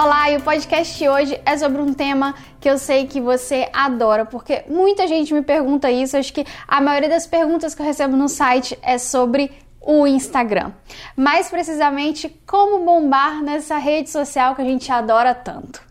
[0.00, 3.68] Olá, e o podcast de hoje é sobre um tema que eu sei que você
[3.72, 6.16] adora, porque muita gente me pergunta isso.
[6.16, 10.70] Acho que a maioria das perguntas que eu recebo no site é sobre o Instagram.
[11.16, 15.87] Mais precisamente, como bombar nessa rede social que a gente adora tanto.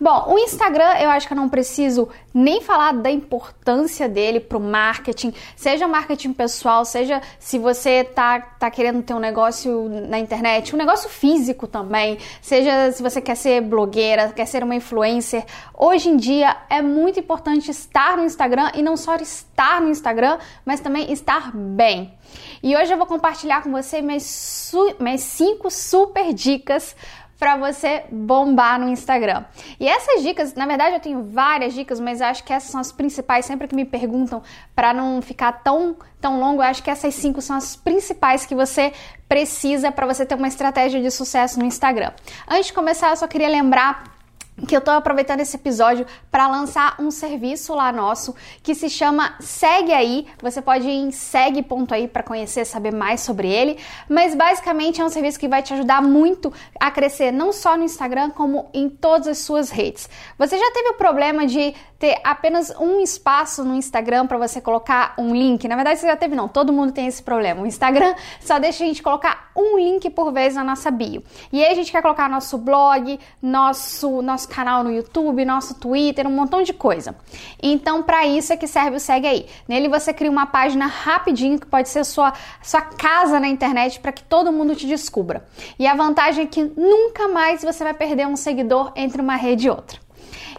[0.00, 4.56] Bom, o Instagram eu acho que eu não preciso nem falar da importância dele para
[4.56, 10.20] o marketing, seja marketing pessoal, seja se você tá, tá querendo ter um negócio na
[10.20, 15.44] internet, um negócio físico também, seja se você quer ser blogueira, quer ser uma influencer.
[15.76, 20.38] Hoje em dia é muito importante estar no Instagram e não só estar no Instagram,
[20.64, 22.14] mas também estar bem.
[22.62, 26.94] E hoje eu vou compartilhar com você minhas, minhas cinco super dicas
[27.38, 29.44] para você bombar no Instagram.
[29.78, 32.90] E essas dicas, na verdade eu tenho várias dicas, mas acho que essas são as
[32.90, 34.42] principais, sempre que me perguntam,
[34.74, 38.92] para não ficar tão tão longo, acho que essas cinco são as principais que você
[39.28, 42.12] precisa para você ter uma estratégia de sucesso no Instagram.
[42.48, 44.17] Antes de começar, eu só queria lembrar
[44.66, 49.34] que eu estou aproveitando esse episódio para lançar um serviço lá nosso que se chama
[49.40, 50.26] Segue Aí.
[50.42, 53.78] Você pode ir em segue.aí para conhecer, saber mais sobre ele.
[54.08, 57.84] Mas basicamente é um serviço que vai te ajudar muito a crescer não só no
[57.84, 60.08] Instagram, como em todas as suas redes.
[60.38, 65.14] Você já teve o problema de ter apenas um espaço no Instagram para você colocar
[65.18, 65.66] um link?
[65.66, 66.46] Na verdade, você já teve, não.
[66.46, 67.62] Todo mundo tem esse problema.
[67.62, 71.22] O Instagram só deixa a gente colocar um link por vez na nossa bio.
[71.52, 76.26] E aí a gente quer colocar nosso blog, nosso, nosso canal no YouTube, nosso Twitter,
[76.26, 77.16] um montão de coisa.
[77.60, 79.46] Então, para isso é que serve o Segue Aí.
[79.66, 82.32] Nele você cria uma página rapidinho que pode ser sua,
[82.62, 85.44] sua casa na internet para que todo mundo te descubra.
[85.78, 89.66] E a vantagem é que nunca mais você vai perder um seguidor entre uma rede
[89.66, 90.07] e outra.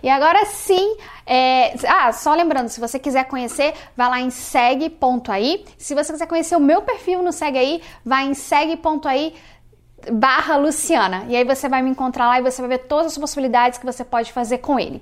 [0.01, 1.73] E agora sim, é...
[1.88, 5.66] ah, só lembrando, se você quiser conhecer, vai lá em segue.aí.
[5.77, 9.35] Se você quiser conhecer o meu perfil no Segue Aí, vai em segue.aí
[10.11, 11.25] barra Luciana.
[11.27, 13.85] E aí você vai me encontrar lá e você vai ver todas as possibilidades que
[13.85, 15.01] você pode fazer com ele.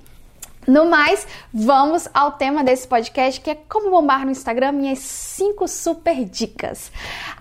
[0.68, 5.66] No mais, vamos ao tema desse podcast que é como bombar no Instagram, minhas 5
[5.66, 6.92] super dicas.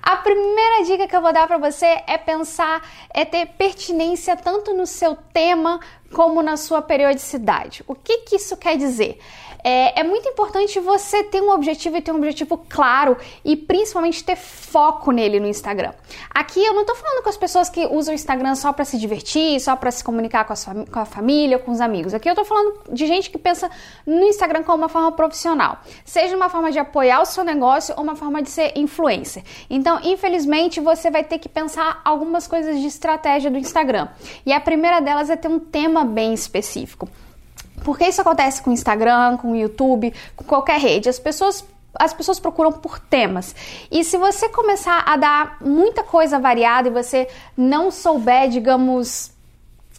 [0.01, 2.81] A primeira dica que eu vou dar para você é pensar,
[3.13, 5.77] é ter pertinência tanto no seu tema
[6.13, 7.83] como na sua periodicidade.
[7.87, 9.19] O que, que isso quer dizer?
[9.63, 14.23] É, é, muito importante você ter um objetivo e ter um objetivo claro e principalmente
[14.23, 15.91] ter foco nele no Instagram.
[16.29, 18.97] Aqui eu não tô falando com as pessoas que usam o Instagram só para se
[18.97, 22.13] divertir, só para se comunicar com a, sua, com a família, com os amigos.
[22.13, 23.69] Aqui eu tô falando de gente que pensa
[24.05, 28.03] no Instagram como uma forma profissional, seja uma forma de apoiar o seu negócio ou
[28.03, 29.43] uma forma de ser influencer.
[29.69, 34.07] Então, infelizmente, você vai ter que pensar algumas coisas de estratégia do Instagram.
[34.45, 37.07] E a primeira delas é ter um tema bem específico.
[37.83, 41.09] Porque isso acontece com o Instagram, com o YouTube, com qualquer rede.
[41.09, 41.63] As pessoas
[41.99, 43.55] as pessoas procuram por temas.
[43.89, 49.31] E se você começar a dar muita coisa variada e você não souber, digamos,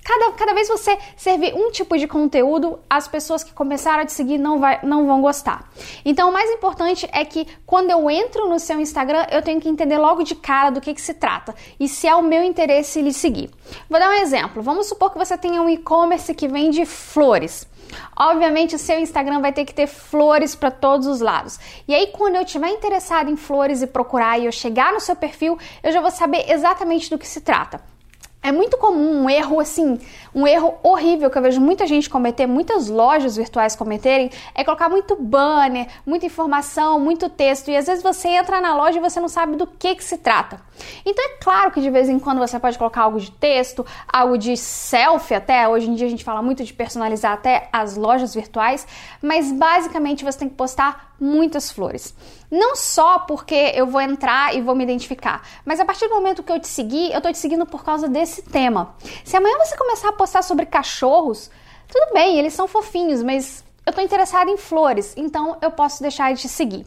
[0.09, 4.13] Cada, cada vez você servir um tipo de conteúdo, as pessoas que começaram a te
[4.15, 5.71] seguir não, vai, não vão gostar.
[6.03, 9.69] Então, o mais importante é que quando eu entro no seu Instagram, eu tenho que
[9.69, 13.03] entender logo de cara do que, que se trata e se é o meu interesse
[13.03, 13.51] lhe seguir.
[13.87, 14.63] Vou dar um exemplo.
[14.63, 17.69] Vamos supor que você tenha um e-commerce que vende flores.
[18.17, 21.61] Obviamente, o seu Instagram vai ter que ter flores para todos os lados.
[21.87, 25.15] E aí, quando eu estiver interessado em flores e procurar e eu chegar no seu
[25.15, 27.98] perfil, eu já vou saber exatamente do que se trata.
[28.41, 29.99] É muito comum um erro assim,
[30.33, 34.89] um erro horrível que eu vejo muita gente cometer, muitas lojas virtuais cometerem, é colocar
[34.89, 39.19] muito banner, muita informação, muito texto e às vezes você entra na loja e você
[39.19, 40.61] não sabe do que que se trata.
[41.05, 44.39] Então é claro que de vez em quando você pode colocar algo de texto, algo
[44.39, 48.35] de selfie até, hoje em dia a gente fala muito de personalizar até as lojas
[48.35, 48.87] virtuais,
[49.21, 52.15] mas basicamente você tem que postar muitas flores.
[52.51, 56.43] Não só porque eu vou entrar e vou me identificar, mas a partir do momento
[56.43, 58.95] que eu te seguir, eu tô te seguindo por causa desse tema.
[59.25, 61.51] Se amanhã você começar a postar sobre cachorros,
[61.89, 66.33] tudo bem, eles são fofinhos, mas eu tô interessada em flores, então eu posso deixar
[66.35, 66.87] de te seguir.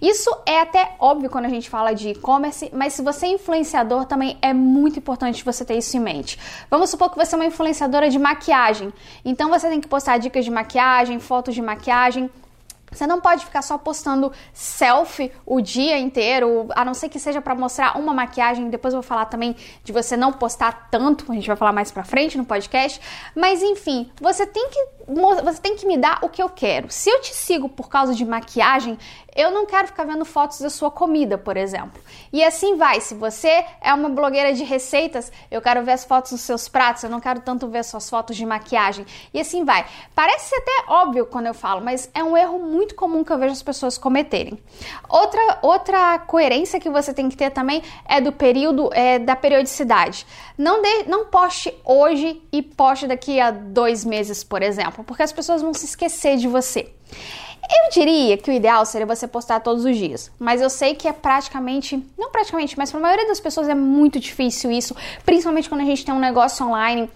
[0.00, 4.06] Isso é até óbvio quando a gente fala de e-commerce, mas se você é influenciador
[4.06, 6.38] também é muito importante você ter isso em mente.
[6.70, 8.92] Vamos supor que você é uma influenciadora de maquiagem,
[9.24, 12.30] então você tem que postar dicas de maquiagem, fotos de maquiagem,
[12.90, 17.40] Você não pode ficar só postando selfie o dia inteiro, a não ser que seja
[17.40, 18.70] para mostrar uma maquiagem.
[18.70, 19.54] Depois eu vou falar também
[19.84, 23.00] de você não postar tanto, a gente vai falar mais para frente no podcast.
[23.34, 24.98] Mas enfim, você tem que
[25.42, 26.90] você tem que me dar o que eu quero.
[26.90, 28.98] Se eu te sigo por causa de maquiagem,
[29.34, 32.00] eu não quero ficar vendo fotos da sua comida, por exemplo.
[32.32, 33.00] E assim vai.
[33.00, 37.02] Se você é uma blogueira de receitas, eu quero ver as fotos dos seus pratos,
[37.02, 39.06] eu não quero tanto ver suas fotos de maquiagem.
[39.32, 39.86] E assim vai.
[40.14, 43.52] Parece até óbvio quando eu falo, mas é um erro muito comum que eu vejo
[43.52, 44.58] as pessoas cometerem.
[45.08, 50.26] Outra, outra coerência que você tem que ter também é do período, é, da periodicidade.
[50.56, 55.32] Não, de, não poste hoje e poste daqui a dois meses, por exemplo, porque as
[55.32, 56.92] pessoas vão se esquecer de você.
[57.62, 61.08] Eu diria que o ideal seria você postar todos os dias, mas eu sei que
[61.08, 64.94] é praticamente, não praticamente, mas para a maioria das pessoas é muito difícil isso,
[65.24, 67.10] principalmente quando a gente tem um negócio online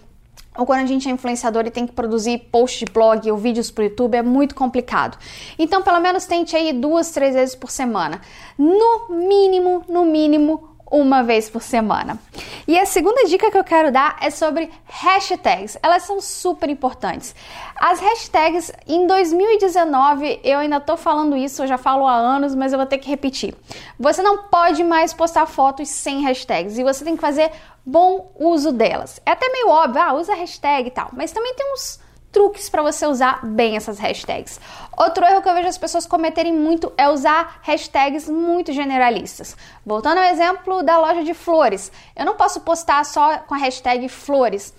[0.57, 3.71] ou quando a gente é influenciador e tem que produzir post de blog ou vídeos
[3.71, 5.17] para o YouTube, é muito complicado.
[5.57, 8.21] Então, pelo menos tente aí duas, três vezes por semana.
[8.57, 12.19] No mínimo, no mínimo, uma vez por semana.
[12.67, 15.75] E a segunda dica que eu quero dar é sobre hashtags.
[15.81, 17.35] Elas são super importantes.
[17.75, 22.71] As hashtags em 2019, eu ainda tô falando isso, eu já falo há anos, mas
[22.71, 23.55] eu vou ter que repetir.
[23.99, 27.51] Você não pode mais postar fotos sem hashtags e você tem que fazer
[27.83, 29.19] bom uso delas.
[29.25, 31.99] É até meio óbvio, ah, usa hashtag e tal, mas também tem uns
[32.33, 34.59] truques para você usar bem essas hashtags.
[34.97, 39.55] Outro erro que eu vejo as pessoas cometerem muito é usar hashtags muito generalistas.
[39.85, 44.09] Voltando ao exemplo da loja de flores, eu não posso postar só com a hashtag
[44.09, 44.73] flores.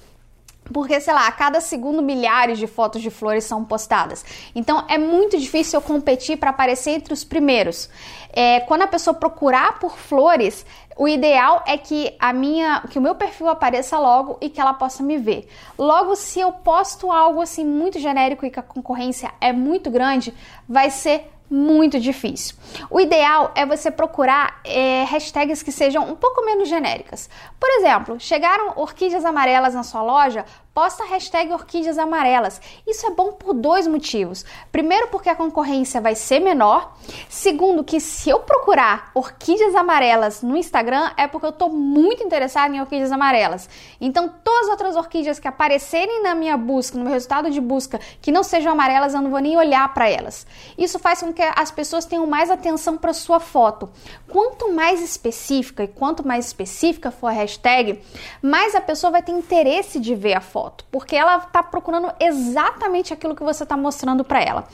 [0.72, 4.24] Porque, sei lá, a cada segundo milhares de fotos de flores são postadas.
[4.54, 7.90] Então é muito difícil eu competir para aparecer entre os primeiros.
[8.32, 10.64] É, quando a pessoa procurar por flores,
[10.96, 14.74] o ideal é que a minha, que o meu perfil apareça logo e que ela
[14.74, 15.48] possa me ver.
[15.78, 20.32] Logo, se eu posto algo assim muito genérico e que a concorrência é muito grande,
[20.68, 22.56] vai ser muito difícil.
[22.90, 27.28] O ideal é você procurar é, hashtags que sejam um pouco menos genéricas.
[27.60, 30.44] Por exemplo, chegaram orquídeas amarelas na sua loja,
[30.74, 32.60] posta a hashtag orquídeas amarelas.
[32.84, 34.44] Isso é bom por dois motivos.
[34.72, 36.96] Primeiro, porque a concorrência vai ser menor.
[37.28, 42.74] Segundo, que se eu procurar orquídeas amarelas no Instagram, é porque eu estou muito interessada
[42.74, 43.68] em orquídeas amarelas.
[44.00, 48.00] Então, todas as outras orquídeas que aparecerem na minha busca, no meu resultado de busca,
[48.20, 50.44] que não sejam amarelas, eu não vou nem olhar para elas.
[50.76, 53.88] Isso faz com que as pessoas tenham mais atenção para sua foto.
[54.28, 58.02] Quanto mais específica e quanto mais específica for a hashtag,
[58.42, 62.10] mais a pessoa vai ter interesse de ver a foto foto, porque ela está procurando
[62.18, 64.64] exatamente aquilo que você está mostrando para ela.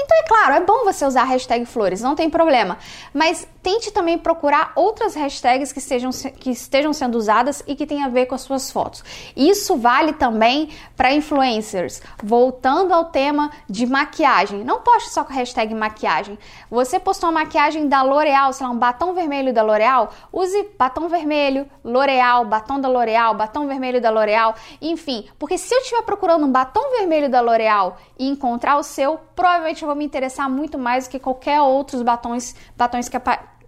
[0.00, 2.78] Então, é claro, é bom você usar a hashtag flores, não tem problema.
[3.12, 8.06] Mas tente também procurar outras hashtags que, sejam, que estejam sendo usadas e que tenham
[8.06, 9.04] a ver com as suas fotos.
[9.36, 12.00] Isso vale também para influencers.
[12.22, 16.38] Voltando ao tema de maquiagem, não poste só com a hashtag maquiagem.
[16.70, 21.08] Você postou uma maquiagem da L'Oreal, sei lá, um batom vermelho da L'Oreal, use batom
[21.08, 26.46] vermelho, L'Oreal, batom da L'Oreal, batom vermelho da L'Oreal, enfim, porque se eu estiver procurando
[26.46, 31.06] um batom vermelho da L'Oreal e encontrar o seu, provavelmente vou me interessar muito mais
[31.06, 33.16] do que qualquer outros batons, batons que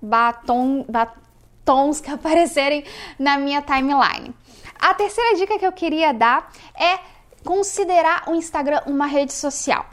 [0.03, 2.85] batom, batons que aparecerem
[3.19, 4.35] na minha timeline.
[4.79, 6.99] A terceira dica que eu queria dar é
[7.45, 9.87] considerar o Instagram uma rede social.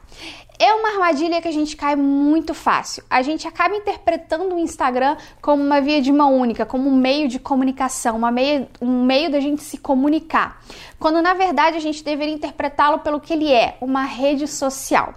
[0.60, 3.04] É uma armadilha que a gente cai muito fácil.
[3.10, 7.28] A gente acaba interpretando o Instagram como uma via de mão única, como um meio
[7.28, 10.62] de comunicação, uma meio, um meio da gente se comunicar.
[11.00, 15.14] Quando na verdade a gente deveria interpretá-lo pelo que ele é, uma rede social.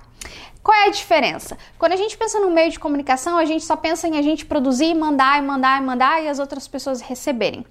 [0.62, 1.56] Qual é a diferença?
[1.78, 4.44] Quando a gente pensa no meio de comunicação, a gente só pensa em a gente
[4.44, 7.64] produzir, mandar e mandar e mandar e as outras pessoas receberem.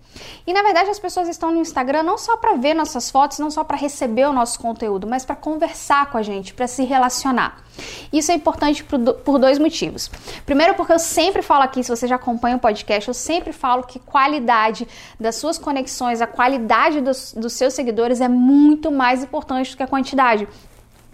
[0.47, 3.51] E na verdade as pessoas estão no Instagram não só para ver nossas fotos, não
[3.51, 7.63] só para receber o nosso conteúdo, mas para conversar com a gente, para se relacionar.
[8.11, 10.09] Isso é importante por dois motivos.
[10.43, 13.83] Primeiro, porque eu sempre falo aqui, se você já acompanha o podcast, eu sempre falo
[13.83, 14.87] que qualidade
[15.19, 19.83] das suas conexões, a qualidade dos, dos seus seguidores é muito mais importante do que
[19.83, 20.47] a quantidade.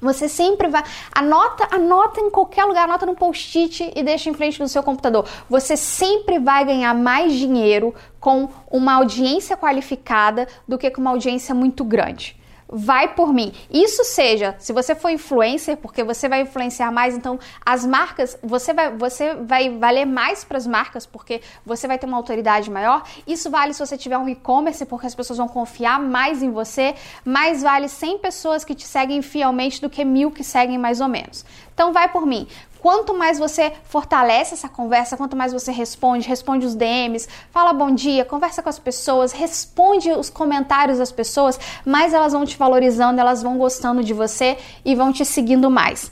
[0.05, 0.83] Você sempre vai.
[1.13, 5.25] Anota, anota em qualquer lugar, anota no post-it e deixa em frente do seu computador.
[5.49, 11.53] Você sempre vai ganhar mais dinheiro com uma audiência qualificada do que com uma audiência
[11.53, 13.53] muito grande vai por mim.
[13.71, 18.73] Isso seja, se você for influencer, porque você vai influenciar mais, então as marcas, você
[18.73, 23.03] vai, você vai valer mais para as marcas, porque você vai ter uma autoridade maior.
[23.27, 26.95] Isso vale se você tiver um e-commerce, porque as pessoas vão confiar mais em você.
[27.23, 31.07] Mais vale 100 pessoas que te seguem fielmente do que mil que seguem mais ou
[31.07, 31.45] menos.
[31.73, 32.47] Então vai por mim.
[32.85, 37.89] Quanto mais você fortalece essa conversa, quanto mais você responde, responde os DMs, fala bom
[37.89, 43.19] dia, conversa com as pessoas, responde os comentários das pessoas, mais elas vão te valorizando,
[43.19, 46.11] elas vão gostando de você e vão te seguindo mais.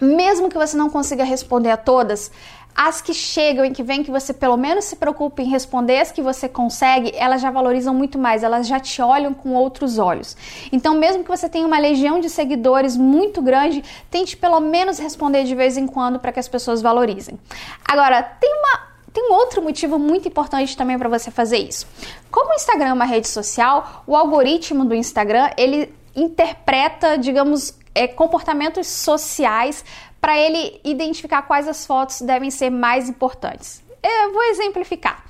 [0.00, 2.32] mesmo que você não consiga responder a todas,
[2.74, 6.10] as que chegam e que vêm que você pelo menos se preocupe em responder as
[6.10, 10.36] que você consegue, elas já valorizam muito mais, elas já te olham com outros olhos.
[10.70, 15.44] Então, mesmo que você tenha uma legião de seguidores muito grande, tente pelo menos responder
[15.44, 17.38] de vez em quando para que as pessoas valorizem.
[17.84, 21.86] Agora, tem uma tem um outro motivo muito importante também para você fazer isso.
[22.30, 28.08] Como o Instagram é uma rede social, o algoritmo do Instagram, ele interpreta, digamos, é,
[28.08, 29.84] comportamentos sociais
[30.22, 33.82] para ele identificar quais as fotos devem ser mais importantes.
[34.00, 35.24] Eu vou exemplificar.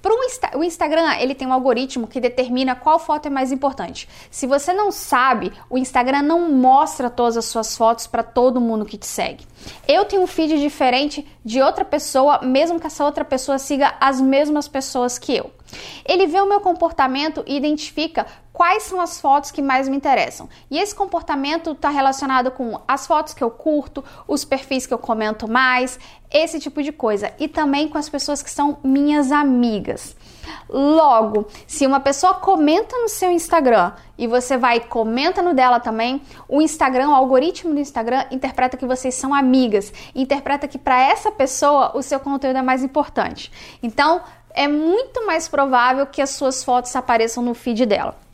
[0.00, 4.08] Para Insta o Instagram, ele tem um algoritmo que determina qual foto é mais importante.
[4.30, 8.86] Se você não sabe, o Instagram não mostra todas as suas fotos para todo mundo
[8.86, 9.46] que te segue.
[9.86, 14.22] Eu tenho um feed diferente de outra pessoa, mesmo que essa outra pessoa siga as
[14.22, 15.50] mesmas pessoas que eu.
[16.02, 20.48] Ele vê o meu comportamento e identifica quais são as fotos que mais me interessam.
[20.70, 24.98] E esse comportamento está relacionado com as fotos que eu curto, os perfis que eu
[24.98, 25.98] comento mais,
[26.30, 27.32] esse tipo de coisa.
[27.38, 30.16] E também com as pessoas que são minhas amigas.
[30.68, 36.22] Logo, se uma pessoa comenta no seu Instagram e você vai comenta no dela também,
[36.48, 41.30] o Instagram, o algoritmo do Instagram interpreta que vocês são amigas, interpreta que para essa
[41.30, 43.50] pessoa o seu conteúdo é mais importante.
[43.82, 44.20] Então,
[44.52, 48.29] é muito mais provável que as suas fotos apareçam no feed dela.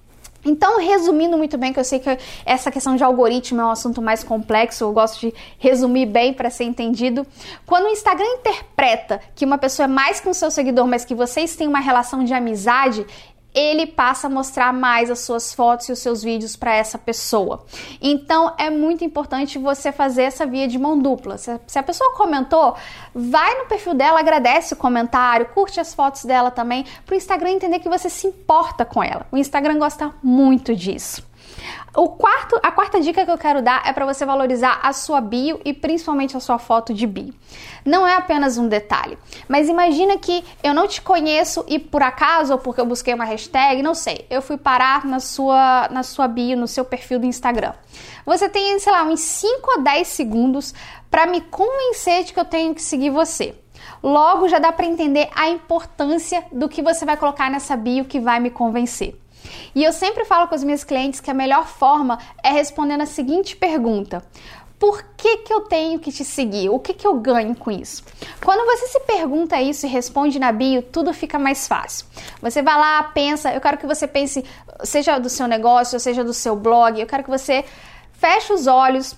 [0.47, 4.01] Então, resumindo muito bem, que eu sei que essa questão de algoritmo é um assunto
[4.01, 7.27] mais complexo, eu gosto de resumir bem para ser entendido.
[7.67, 11.17] Quando o Instagram interpreta que uma pessoa é mais que um seu seguidor, mas que
[11.17, 13.05] vocês têm uma relação de amizade,
[13.57, 17.65] ele passa a mostrar mais as suas fotos e os seus vídeos para essa pessoa.
[18.03, 21.39] Então é muito importante você fazer essa via de mão dupla.
[21.39, 22.77] Se a pessoa comentou,
[23.15, 27.53] vai no perfil dela, agradece o comentário, curte as fotos dela também, para o Instagram
[27.53, 29.27] entender que você se importa com ela.
[29.33, 31.25] O Instagram gosta muito disso.
[31.97, 35.19] O quarto, a quarta dica que eu quero dar é para você valorizar a sua
[35.19, 37.33] bio e principalmente a sua foto de bio.
[37.87, 39.17] Não é apenas um detalhe,
[39.49, 43.25] mas imagina que eu não te conheço e por acaso ou porque eu busquei uma
[43.25, 47.25] hashtag, não sei, eu fui parar na sua na sua bio, no seu perfil do
[47.25, 47.73] Instagram.
[48.27, 50.75] Você tem, sei lá, uns 5 a 10 segundos
[51.11, 53.55] para me convencer de que eu tenho que seguir você.
[54.03, 58.21] Logo já dá para entender a importância do que você vai colocar nessa bio que
[58.21, 59.19] vai me convencer.
[59.75, 63.07] E eu sempre falo com os meus clientes que a melhor forma é respondendo a
[63.07, 64.23] seguinte pergunta:
[64.79, 66.69] por que, que eu tenho que te seguir?
[66.69, 68.05] O que, que eu ganho com isso?
[68.45, 72.07] Quando você se pergunta isso e responde na bio, tudo fica mais fácil.
[72.43, 74.45] Você vai lá, pensa, eu quero que você pense,
[74.85, 77.65] seja do seu negócio, seja do seu blog, eu quero que você
[78.13, 79.17] feche os olhos,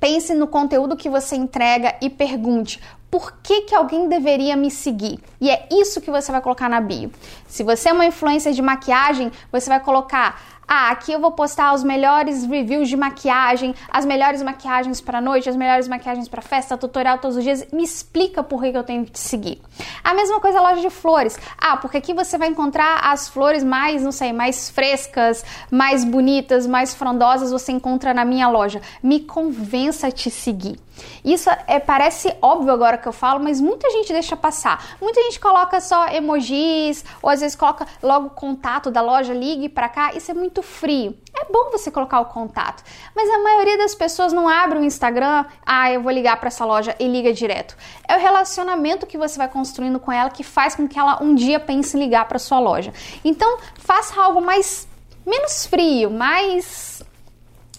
[0.00, 5.20] pense no conteúdo que você entrega e pergunte por que, que alguém deveria me seguir.
[5.42, 7.10] E é isso que você vai colocar na bio.
[7.48, 10.40] Se você é uma influência de maquiagem, você vai colocar
[10.74, 15.48] ah, aqui eu vou postar os melhores reviews de maquiagem, as melhores maquiagens para noite,
[15.48, 17.66] as melhores maquiagens para festa, tutorial todos os dias.
[17.72, 19.60] Me explica por que eu tenho que te seguir.
[20.02, 21.38] A mesma coisa a loja de flores.
[21.58, 26.66] Ah, porque aqui você vai encontrar as flores mais, não sei, mais frescas, mais bonitas,
[26.66, 28.80] mais frondosas, você encontra na minha loja.
[29.02, 30.78] Me convença a te seguir.
[31.24, 34.96] Isso é, parece óbvio agora que eu falo, mas muita gente deixa passar.
[35.00, 39.68] Muita gente coloca só emojis, ou às vezes coloca logo o contato da loja, ligue
[39.68, 40.12] para cá.
[40.14, 41.16] Isso é muito frio.
[41.34, 42.84] É bom você colocar o contato,
[43.16, 46.64] mas a maioria das pessoas não abre o Instagram, ah, eu vou ligar para essa
[46.64, 47.76] loja e liga direto.
[48.06, 51.34] É o relacionamento que você vai construindo com ela que faz com que ela um
[51.34, 52.92] dia pense em ligar para sua loja.
[53.24, 54.86] Então, faça algo mais
[55.26, 57.02] menos frio, mais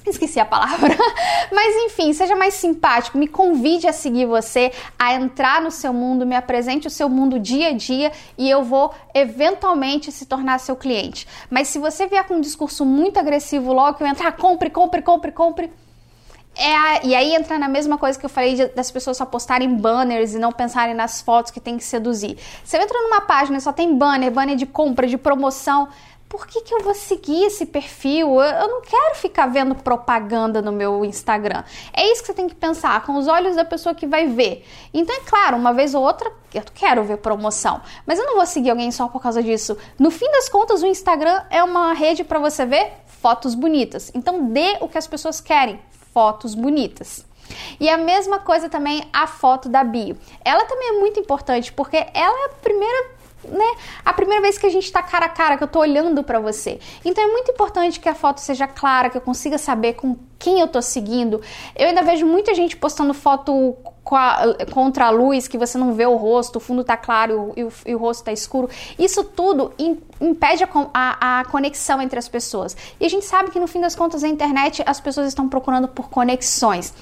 [0.05, 0.95] Esqueci a palavra.
[1.51, 6.25] Mas enfim, seja mais simpático, me convide a seguir você, a entrar no seu mundo,
[6.25, 10.75] me apresente o seu mundo dia a dia e eu vou eventualmente se tornar seu
[10.75, 11.27] cliente.
[11.49, 15.01] Mas se você vier com um discurso muito agressivo logo que eu entrar, compre, compre,
[15.01, 15.71] compre, compre.
[16.55, 19.25] É a, e aí entra na mesma coisa que eu falei de, das pessoas só
[19.25, 22.37] postarem banners e não pensarem nas fotos que tem que seduzir.
[22.63, 25.87] Você entra numa página e só tem banner, banner de compra, de promoção
[26.33, 28.41] por que, que eu vou seguir esse perfil?
[28.41, 31.63] Eu, eu, não quero ficar vendo propaganda no meu Instagram.
[31.93, 34.65] É isso que você tem que pensar, com os olhos da pessoa que vai ver.
[34.91, 38.47] Então, é claro, uma vez ou outra, eu quero ver promoção, mas eu não vou
[38.47, 39.77] seguir alguém só por causa disso.
[39.99, 44.11] No fim das contas, o Instagram é uma rede para você ver fotos bonitas.
[44.15, 45.79] Então, dê o que as pessoas querem:
[46.15, 47.23] fotos bonitas.
[47.79, 50.17] E a mesma coisa também a foto da bio.
[50.43, 54.65] Ela também é muito importante porque ela é a primeira né, a primeira vez que
[54.65, 56.79] a gente está cara a cara, que eu estou olhando para você.
[57.03, 60.59] Então é muito importante que a foto seja clara, que eu consiga saber com quem
[60.59, 61.41] eu estou seguindo.
[61.75, 63.75] Eu ainda vejo muita gente postando foto
[64.11, 67.63] a, contra a luz, que você não vê o rosto, o fundo está claro e
[67.63, 68.69] o, e o rosto está escuro.
[68.99, 69.73] Isso tudo
[70.19, 72.75] impede a, a, a, conexão entre as pessoas.
[72.99, 75.87] E a gente sabe que no fim das contas, a internet, as pessoas estão procurando
[75.87, 76.93] por conexões.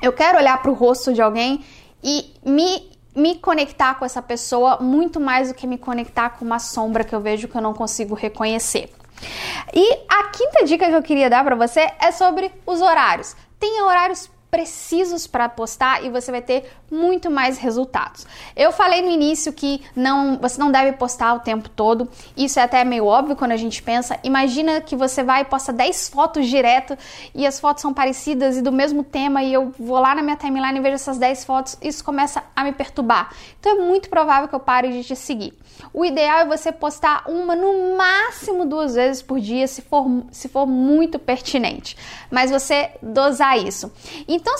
[0.00, 1.62] Eu quero olhar para o rosto de alguém
[2.02, 6.58] e me me conectar com essa pessoa muito mais do que me conectar com uma
[6.58, 8.90] sombra que eu vejo que eu não consigo reconhecer.
[9.74, 13.36] E a quinta dica que eu queria dar para você é sobre os horários.
[13.58, 18.26] Tenha horários precisos para postar e você vai ter muito mais resultados.
[18.56, 22.08] Eu falei no início que não, você não deve postar o tempo todo.
[22.36, 24.18] Isso é até meio óbvio quando a gente pensa.
[24.24, 26.98] Imagina que você vai e posta 10 fotos direto
[27.34, 30.36] e as fotos são parecidas e do mesmo tema e eu vou lá na minha
[30.36, 33.32] timeline e vejo essas 10 fotos, isso começa a me perturbar.
[33.58, 35.54] Então é muito provável que eu pare de te seguir.
[35.92, 40.48] O ideal é você postar uma no máximo duas vezes por dia, se for, se
[40.48, 41.96] for muito pertinente.
[42.30, 43.92] Mas você dosar isso.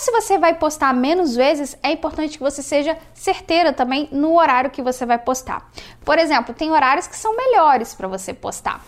[0.01, 4.71] Se você vai postar menos vezes, é importante que você seja certeira também no horário
[4.71, 5.69] que você vai postar.
[6.03, 8.83] Por exemplo, tem horários que são melhores para você postar.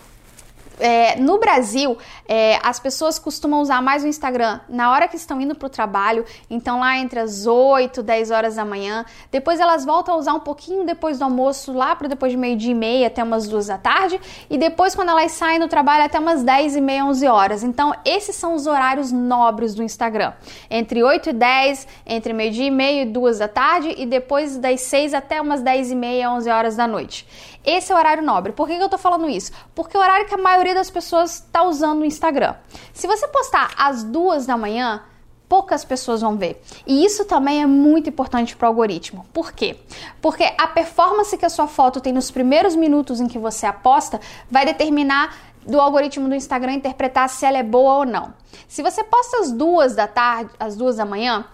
[0.80, 5.40] É, no Brasil, é, as pessoas costumam usar mais o Instagram na hora que estão
[5.40, 9.06] indo para o trabalho, então lá entre as 8 e 10 horas da manhã.
[9.32, 12.72] Depois elas voltam a usar um pouquinho depois do almoço, lá para depois de meio-dia
[12.72, 14.20] e meia até umas 2 da tarde.
[14.50, 17.64] E depois, quando elas saem do trabalho, até umas 10 e meia, 11 horas.
[17.64, 20.34] Então, esses são os horários nobres do Instagram:
[20.70, 24.82] entre 8 e 10, entre meio-dia e meia e 2 da tarde, e depois das
[24.82, 27.28] 6 até umas 10 e meia, 11 horas da noite.
[27.66, 28.52] Esse é o horário nobre.
[28.52, 29.52] Por que, que eu tô falando isso?
[29.74, 32.56] Porque é o horário que a maioria das pessoas está usando o Instagram.
[32.94, 35.04] Se você postar às duas da manhã,
[35.48, 36.62] poucas pessoas vão ver.
[36.86, 39.26] E isso também é muito importante para o algoritmo.
[39.32, 39.78] Por quê?
[40.22, 44.20] Porque a performance que a sua foto tem nos primeiros minutos em que você aposta
[44.50, 48.34] vai determinar do algoritmo do Instagram interpretar se ela é boa ou não.
[48.68, 51.46] Se você posta às duas da tarde, às duas da manhã,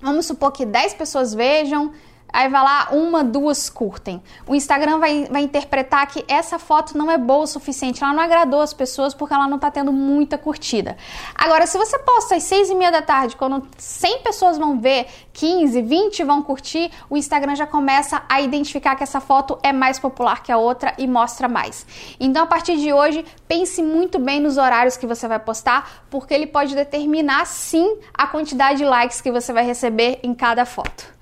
[0.00, 1.92] vamos supor que 10 pessoas vejam,
[2.32, 4.22] Aí vai lá, uma, duas curtem.
[4.46, 8.22] O Instagram vai, vai interpretar que essa foto não é boa o suficiente, ela não
[8.22, 10.96] agradou as pessoas porque ela não está tendo muita curtida.
[11.34, 15.06] Agora, se você posta às seis e meia da tarde, quando 100 pessoas vão ver,
[15.32, 19.98] 15, 20 vão curtir, o Instagram já começa a identificar que essa foto é mais
[19.98, 21.86] popular que a outra e mostra mais.
[22.18, 26.32] Então, a partir de hoje, pense muito bem nos horários que você vai postar, porque
[26.32, 31.21] ele pode determinar sim a quantidade de likes que você vai receber em cada foto.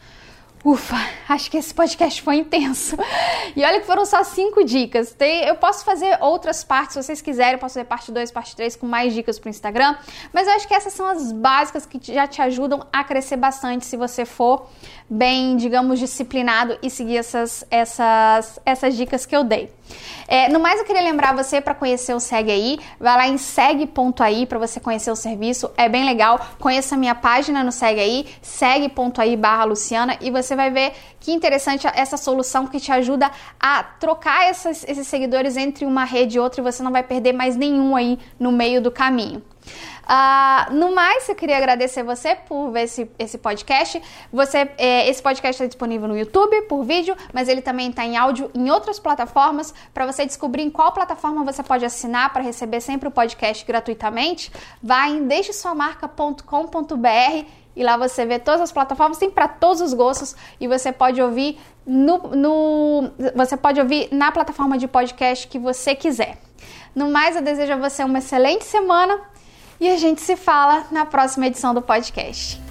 [0.63, 0.97] Ufa,
[1.27, 2.95] acho que esse podcast foi intenso.
[3.57, 5.13] E olha que foram só cinco dicas.
[5.13, 8.55] Tem, eu posso fazer outras partes, se vocês quiserem, eu posso fazer parte 2, parte
[8.55, 9.97] 3 com mais dicas para o Instagram.
[10.33, 13.87] Mas eu acho que essas são as básicas que já te ajudam a crescer bastante
[13.87, 14.67] se você for
[15.09, 19.73] bem, digamos, disciplinado e seguir essas, essas, essas dicas que eu dei.
[20.27, 22.79] É, no mais, eu queria lembrar você para conhecer o Segue Aí.
[22.99, 25.71] Vai lá em segue.aí para você conhecer o serviço.
[25.77, 26.41] É bem legal.
[26.59, 31.33] Conheça a minha página no Segue Aí, segue.aí barra Luciana e você vai ver que
[31.33, 36.41] interessante essa solução que te ajuda a trocar essas, esses seguidores entre uma rede e
[36.41, 39.43] outra e você não vai perder mais nenhum aí no meio do caminho.
[40.11, 44.03] Uh, no mais, eu queria agradecer você por ver esse, esse podcast.
[44.33, 48.17] Você, é, esse podcast está disponível no YouTube por vídeo, mas ele também está em
[48.17, 49.73] áudio em outras plataformas.
[49.95, 54.51] Para você descobrir em qual plataforma você pode assinar para receber sempre o podcast gratuitamente,
[54.83, 57.47] vá em deixesuamarca.com.br
[57.77, 61.23] e lá você vê todas as plataformas, tem para todos os gostos e você pode
[61.23, 66.37] ouvir no, no, você pode ouvir na plataforma de podcast que você quiser.
[66.97, 69.31] No mais, eu desejo a você uma excelente semana
[69.81, 72.70] e a gente se fala na próxima edição do podcast.